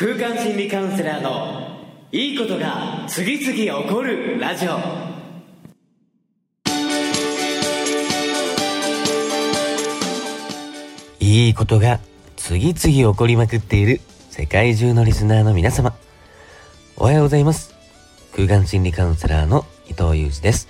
[0.00, 1.76] 空間心理カウンセラーの
[2.12, 4.78] いいことが次々起こるラジオ
[11.18, 11.98] いいことが
[12.36, 14.00] 次々起こりまくっている
[14.30, 15.92] 世界中のリスナーの皆様。
[16.96, 17.74] おはようございます。
[18.36, 20.68] 空間心理カウンセラーの伊藤裕二です。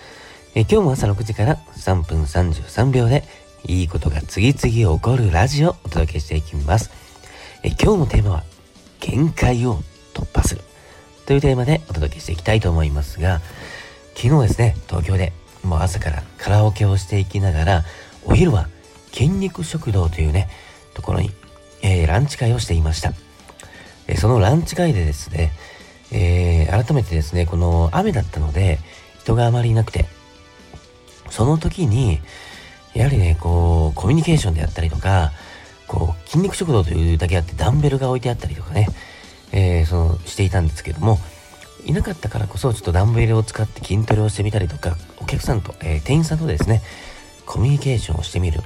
[0.55, 3.25] え今日も朝6時から3分33秒で
[3.67, 6.91] いいことが次々起こるラジオをお届けしていきます。
[7.63, 8.45] え今日のテーマは
[9.01, 9.83] 限界を
[10.15, 10.63] 突破する
[11.27, 13.41] というテーマでお届けしていきたいと思いますが、
[14.15, 17.85] 昨日ですね、東京でもう朝からカラオケをしていきながら、
[18.25, 18.69] お昼は
[19.13, 20.49] 筋肉食堂というね、
[20.95, 21.31] ところに、
[21.83, 23.13] えー、ランチ会をしていました。
[24.07, 25.53] えそのランチ会でですね、
[26.11, 28.79] えー改めてですね、この雨だったので、
[29.21, 30.07] 人があまりいなくて、
[31.31, 32.21] その時に、
[32.95, 35.33] やはりね、こう、コミュニケーションであったりとか、
[36.29, 38.89] 筋肉食堂というだけあってダンベルが置いてあったりとかね、
[39.53, 41.19] えーその、していたんですけども、
[41.87, 46.83] いなかったからこそ、ちょっとダンベルを使って筋トレをしてみたりとか、お客さんと、えー店員さんとですね、
[47.47, 48.61] コミュニケーションをしてみる。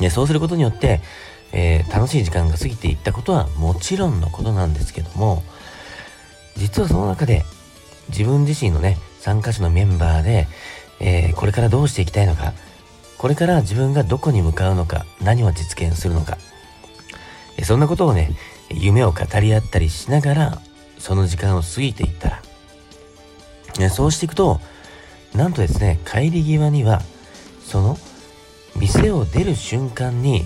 [0.00, 1.02] でそうすることによって、
[1.52, 5.42] えー楽しい時間が過ぎていったことはもちろんのことなんですけども、
[6.56, 7.44] 実はその中で
[8.08, 10.48] 自分自身のね、参加者のメンバーで、
[10.98, 12.54] えこれからどうしていきたいのか、
[13.22, 16.38] これから自分がどこに向かうのか、何を実現するのか、
[17.62, 18.32] そんなことをね、
[18.68, 20.58] 夢を語り合ったりしながら、
[20.98, 22.42] その時間を過ぎていったら、
[23.78, 24.60] ねそうしていくと、
[25.36, 27.00] なんとですね、帰り際には、
[27.64, 27.96] その、
[28.74, 30.44] 店を出る瞬間に、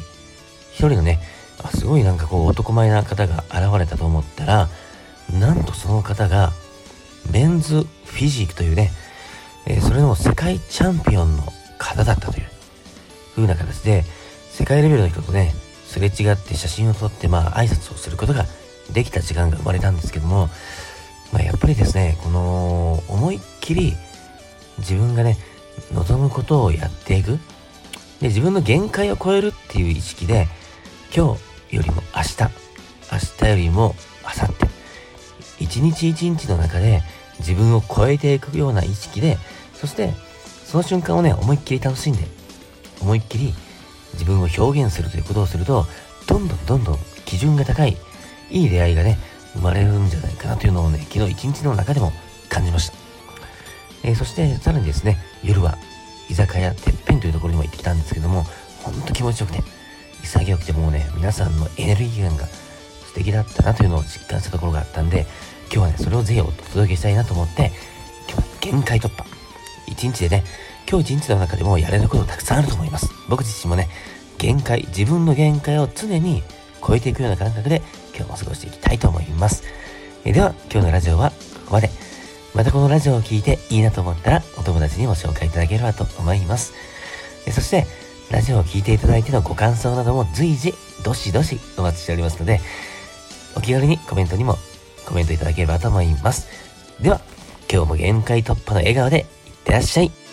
[0.70, 1.20] 一人のね、
[1.64, 4.69] あすごいなんかこう男前な方が現れたと思ったら、
[5.32, 6.52] なんとその方が、
[7.30, 8.92] メンズフィジークというね、
[9.64, 11.42] えーそれの世界チャンピオンの
[11.78, 12.55] 方だったという。
[13.36, 14.04] 風な形で、
[14.50, 18.46] 世界レベルの人とね、すれ違って写真を撮って、まあ挨拶をすることが
[18.92, 20.48] できた時間が生まれたんですけども、
[21.32, 23.94] まあやっぱりですね、この思いっきり
[24.78, 25.36] 自分がね、
[25.92, 27.38] 望むことをやっていく。
[28.20, 30.48] で、自分の限界を超えるっていう意識で、
[31.14, 31.36] 今
[31.70, 32.42] 日よりも明日、
[33.12, 33.94] 明日よりも
[34.25, 34.54] 明後
[35.58, 37.02] 日、一日一日の中で
[37.38, 39.36] 自分を超えていくような意識で、
[39.75, 40.14] そして
[40.64, 42.26] その瞬間をね、思いっきり楽しんで、
[43.00, 43.54] 思いっきり
[44.14, 45.86] 自分を表現するということをすると、
[46.26, 47.96] どんどんどんどん基準が高い、
[48.50, 49.18] いい出会いがね、
[49.54, 52.12] 生まれるんじゃないかなというのをね、昨日一日の中でも
[52.48, 52.96] 感じました。
[54.04, 55.76] えーそしてさらにですね、夜は
[56.28, 58.44] 居酒屋てっぺんというところにも行ってきたんですけども、
[58.82, 59.62] ほんと気持ちよくて、
[60.22, 65.26] 潔くてもうね、皆さんのエネルギー感が素敵だったなというのを実感したところがあったんで、
[65.64, 67.72] 今日はね、それをぜひお届けしたいなと思って、
[68.28, 69.24] 今日は限界突破。
[69.86, 70.44] 一日でね、
[70.88, 73.10] 今日一日の中でもやれることたくさんあると思います。
[73.28, 73.88] 僕自身もね、
[74.38, 76.44] 限界、自分の限界を常に
[76.86, 77.82] 超えていくような感覚で
[78.14, 79.64] 今日も過ごしていきたいと思います。
[80.25, 81.36] えでは、今日のラジオはこ
[81.66, 81.91] こまで。
[82.54, 86.72] またこのラジオを聞いていいなと思ったらお友達にも紹介いただければと思います。
[87.46, 87.86] えそして、
[88.30, 90.72] ラジオを聞いていただいてのご感想なども随時、
[91.04, 92.60] どしどしお待ちしておりますので、
[93.56, 94.56] お気軽にコメントにも
[95.04, 96.46] コメントいただければと思います。
[97.00, 97.20] では、
[97.70, 99.25] 今日も限界突破の笑顔でいっ
[99.64, 100.25] てらっしゃい。